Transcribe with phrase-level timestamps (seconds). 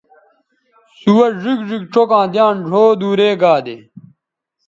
[0.99, 3.75] سوہ ڙیگ ڙیگ چوکاں دیان ڙھؤ دور گا دے